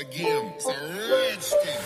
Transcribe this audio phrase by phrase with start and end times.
[0.00, 0.52] again.
[0.56, 1.78] It's a.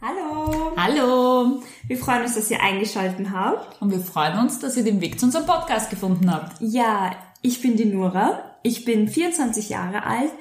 [0.00, 0.72] Hallo!
[0.76, 1.62] Hallo!
[1.86, 3.80] Wir freuen uns, dass ihr eingeschaltet habt.
[3.80, 6.60] Und wir freuen uns, dass ihr den Weg zu unserem Podcast gefunden habt.
[6.60, 8.56] Ja, ich bin die Nora.
[8.62, 10.32] Ich bin 24 Jahre alt.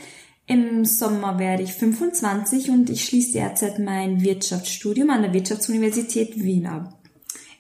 [0.50, 6.68] Im Sommer werde ich 25 und ich schließe derzeit mein Wirtschaftsstudium an der Wirtschaftsuniversität Wien
[6.68, 6.97] ab.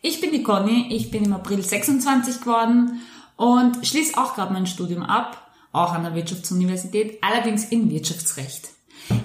[0.01, 3.01] Ich bin die Conny, ich bin im April 26 geworden
[3.35, 8.69] und schließe auch gerade mein Studium ab, auch an der Wirtschaftsuniversität, allerdings in Wirtschaftsrecht.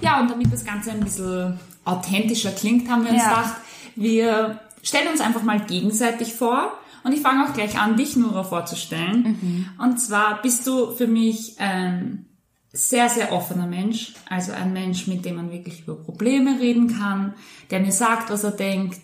[0.01, 3.29] Ja, und damit das Ganze ein bisschen authentischer klingt, haben wir uns Ja.
[3.29, 3.55] gedacht,
[3.95, 6.71] wir stellen uns einfach mal gegenseitig vor
[7.03, 9.73] und ich fange auch gleich an, dich Nora vorzustellen.
[9.77, 12.25] Und zwar bist du für mich ein
[12.71, 17.35] sehr, sehr offener Mensch, also ein Mensch, mit dem man wirklich über Probleme reden kann,
[17.69, 18.99] der mir sagt, was er denkt,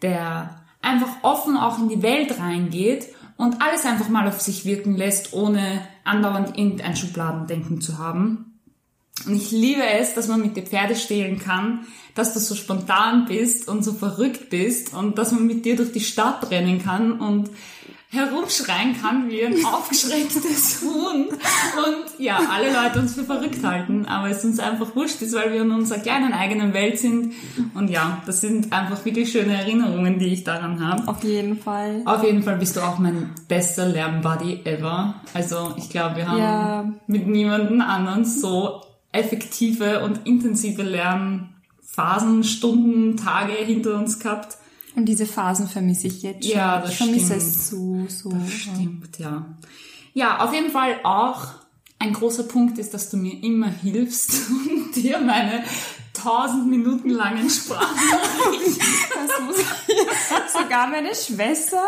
[0.00, 4.96] der einfach offen auch in die Welt reingeht und alles einfach mal auf sich wirken
[4.96, 8.59] lässt, ohne andauernd irgendein Schubladendenken zu haben.
[9.26, 11.80] Und ich liebe es, dass man mit dir Pferde stehlen kann,
[12.14, 15.92] dass du so spontan bist und so verrückt bist und dass man mit dir durch
[15.92, 17.50] die Stadt rennen kann und
[18.12, 24.28] herumschreien kann wie ein aufgeschrecktes Huhn und ja, alle Leute uns für verrückt halten, aber
[24.30, 27.34] es uns einfach wurscht ist, weil wir in unserer kleinen eigenen Welt sind
[27.74, 31.06] und ja, das sind einfach wirklich schöne Erinnerungen, die ich daran habe.
[31.06, 32.02] Auf jeden Fall.
[32.04, 35.14] Auf jeden Fall bist du auch mein bester Lernbuddy ever.
[35.32, 36.92] Also ich glaube, wir haben Ja.
[37.06, 44.56] mit niemandem anderen so effektive und intensive Lernphasen, Stunden, Tage hinter uns gehabt.
[44.96, 46.56] Und diese Phasen vermisse ich jetzt schon.
[46.56, 47.42] Ja, das ich vermisse stimmt.
[47.42, 48.32] es so, so.
[48.48, 49.46] Stimmt, ja.
[50.14, 51.46] Ja, auf jeden Fall auch
[51.98, 55.62] ein großer Punkt ist, dass du mir immer hilfst und dir meine
[56.14, 59.56] tausend Minuten langen Sprachnachrichten Das muss
[60.52, 61.82] sogar meine Schwester,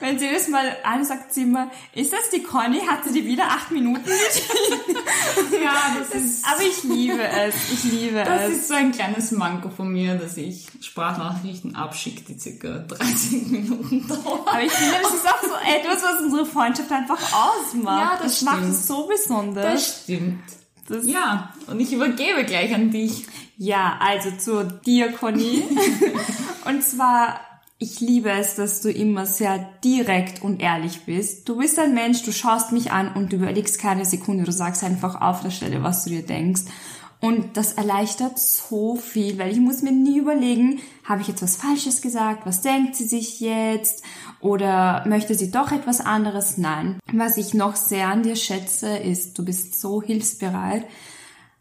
[0.00, 2.80] wenn sie das mal ansagt, sie immer, ist das die Conny?
[2.80, 4.98] Hat sie die wieder acht Minuten geschrieben?
[6.12, 7.54] Das ist Aber ich liebe es.
[7.72, 8.56] Ich liebe Das es.
[8.58, 14.06] ist so ein kleines Manko von mir, dass ich Sprachnachrichten abschicke, die circa 30 Minuten
[14.08, 14.40] dauern.
[14.46, 18.12] Aber ich finde, das ist auch so etwas, was unsere Freundschaft einfach ausmacht.
[18.12, 18.74] Ja, das macht stimmt.
[18.74, 19.64] es so besonders.
[19.72, 20.42] Das stimmt.
[20.88, 23.26] Das- Ja, und ich übergebe gleich an dich.
[23.56, 25.62] Ja, also zur Diakonie.
[26.64, 27.40] und zwar,
[27.82, 31.48] ich liebe es, dass du immer sehr direkt und ehrlich bist.
[31.48, 34.84] Du bist ein Mensch, du schaust mich an und du überlegst keine Sekunde, du sagst
[34.84, 36.64] einfach auf der Stelle, was du dir denkst.
[37.20, 41.56] Und das erleichtert so viel, weil ich muss mir nie überlegen, habe ich jetzt was
[41.56, 42.44] Falsches gesagt?
[42.44, 44.04] Was denkt sie sich jetzt?
[44.40, 46.58] Oder möchte sie doch etwas anderes?
[46.58, 46.98] Nein.
[47.10, 50.84] Was ich noch sehr an dir schätze, ist, du bist so hilfsbereit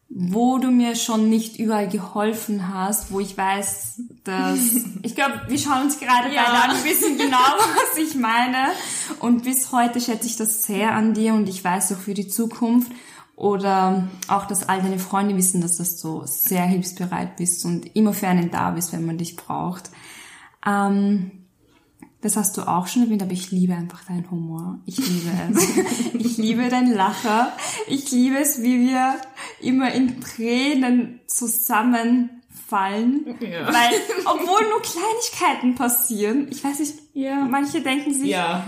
[0.10, 4.60] wo du mir schon nicht überall geholfen hast, wo ich weiß, dass
[5.04, 6.44] ich glaube, wir schauen uns gerade Ja.
[6.46, 8.70] beide an, wir wissen genau, was ich meine.
[9.20, 12.28] Und bis heute schätze ich das sehr an dir und ich weiß auch für die
[12.28, 12.92] Zukunft
[13.36, 18.14] oder auch, dass all deine Freunde wissen, dass du so sehr hilfsbereit bist und immer
[18.14, 19.92] für einen da bist, wenn man dich braucht.
[20.66, 21.32] Ähm,
[22.22, 24.80] das hast du auch schon erwähnt, aber ich liebe einfach deinen Humor.
[24.86, 25.68] Ich liebe es.
[26.20, 27.54] Ich liebe dein Lacher.
[27.88, 29.16] Ich liebe es, wie wir
[29.62, 31.22] immer in Tränen
[32.70, 33.36] zusammenfallen.
[33.40, 33.68] Ja.
[33.68, 37.46] Weil, obwohl nur Kleinigkeiten passieren, ich weiß nicht, Ja.
[37.50, 38.64] manche denken sich, Ja.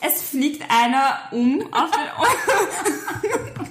[0.00, 2.00] es fliegt einer um auf den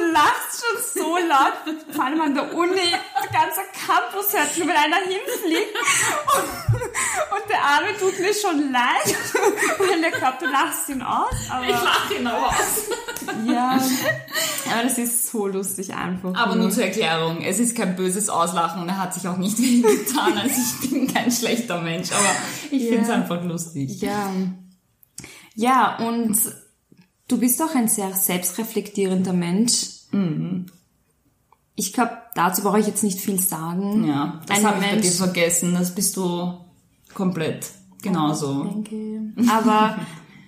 [0.00, 4.70] du lachst schon so laut, vor allem an der Uni, der ganze Campus hört wenn
[4.70, 5.76] einer hinfliegt
[6.36, 9.16] und, und der Arme tut mir schon leid,
[9.78, 12.88] weil der glaubt, du lachst ihn aus, aber Ich lache ihn aber aus.
[13.46, 13.80] ja,
[14.72, 16.34] aber das ist so lustig einfach.
[16.34, 19.58] Aber nur zur Erklärung, es ist kein böses Auslachen und er hat sich auch nicht
[19.62, 20.38] weh getan.
[20.38, 22.30] Also ich bin kein schlechter Mensch, aber
[22.70, 23.14] ich finde es Ja.
[23.14, 24.00] einfach lustig.
[24.00, 24.30] Ja.
[25.54, 26.38] Ja, und
[27.32, 29.86] du bist auch ein sehr selbstreflektierender Mensch.
[31.74, 34.04] Ich glaube, dazu brauche ich jetzt nicht viel sagen.
[34.04, 35.74] Ja, das habe ich bei dir vergessen.
[35.74, 36.54] Das bist du
[37.14, 37.66] komplett
[38.02, 38.64] genauso.
[38.64, 39.32] Danke.
[39.50, 39.98] Aber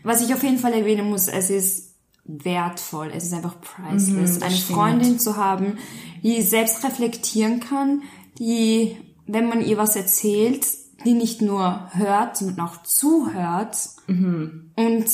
[0.03, 1.95] was ich auf jeden Fall erwähnen muss, es ist
[2.27, 4.79] wertvoll, es ist einfach priceless, Mhm, eine stimmt.
[4.79, 5.79] Freundin zu haben,
[6.23, 8.03] die selbst reflektieren kann,
[8.39, 8.97] die,
[9.27, 10.67] wenn man ihr was erzählt,
[11.05, 13.77] die nicht nur hört, sondern auch zuhört
[14.07, 14.71] Mhm.
[14.77, 15.07] und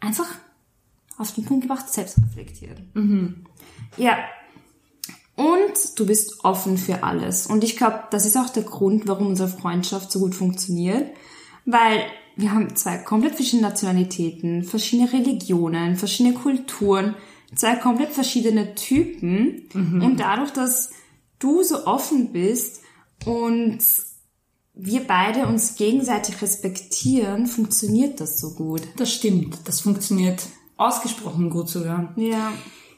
[0.00, 0.26] einfach
[1.18, 2.78] auf den Punkt gebracht, selbst reflektiert.
[2.94, 3.46] Mhm.
[3.96, 4.16] Ja.
[5.36, 7.46] Und du bist offen für alles.
[7.46, 11.10] Und ich glaube, das ist auch der Grund, warum unsere Freundschaft so gut funktioniert.
[11.66, 17.16] Weil wir haben zwei komplett verschiedene Nationalitäten, verschiedene Religionen, verschiedene Kulturen,
[17.54, 19.68] zwei komplett verschiedene Typen.
[19.74, 20.90] Und dadurch, dass
[21.38, 22.80] du so offen bist
[23.24, 23.78] und
[24.74, 28.82] wir beide uns gegenseitig respektieren, funktioniert das so gut.
[28.96, 29.58] Das stimmt.
[29.64, 30.42] Das funktioniert
[30.76, 32.12] ausgesprochen gut sogar.
[32.16, 32.52] Ja.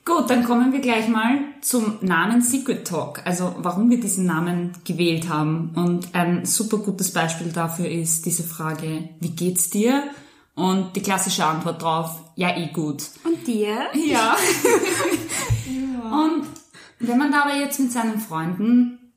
[0.04, 4.72] Gut, dann kommen wir gleich mal zum Namen Secret Talk, also warum wir diesen Namen
[4.84, 5.72] gewählt haben.
[5.74, 10.02] Und ein super gutes Beispiel dafür ist diese Frage, wie geht's dir?
[10.54, 13.04] Und die klassische Antwort drauf, ja, eh gut.
[13.22, 13.88] Und dir?
[13.94, 14.34] Ja.
[16.10, 16.46] Und
[17.00, 19.12] wenn man da aber jetzt mit seinen Freunden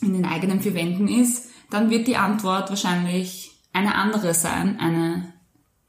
[0.00, 5.32] in den eigenen vier Wänden ist, dann wird die Antwort wahrscheinlich eine andere sein, eine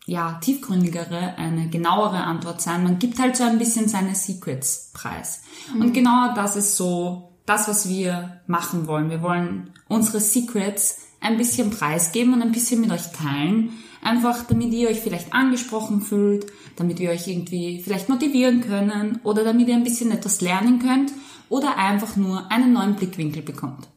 [0.06, 2.84] ja, tiefgründigere, eine genauere Antwort sein.
[2.84, 5.42] Man gibt halt so ein bisschen seine Secrets preis.
[5.80, 9.10] Und genau das ist so das, was wir machen wollen.
[9.10, 13.72] Wir wollen unsere Secrets ein bisschen preisgeben und ein bisschen mit euch teilen.
[14.02, 19.44] Einfach, damit ihr euch vielleicht angesprochen fühlt, damit wir euch irgendwie vielleicht motivieren können oder
[19.44, 21.12] damit ihr ein bisschen etwas lernen könnt
[21.50, 23.88] oder einfach nur einen neuen Blickwinkel bekommt.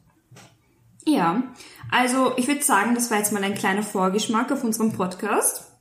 [1.07, 1.43] Ja.
[1.91, 5.74] Also, ich würde sagen, das war jetzt mal ein kleiner Vorgeschmack auf unserem Podcast.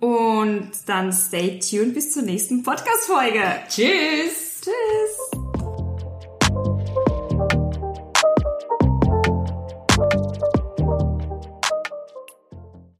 [0.00, 3.42] Und dann stay tuned bis zur nächsten Podcast-Folge.
[3.68, 4.60] Tschüss!
[4.62, 5.21] Tschüss!